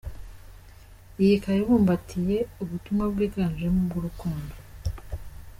[1.21, 4.53] Iyi ikaba ibumbatiye ubutumwa bwiganjemo ubw’urukundo.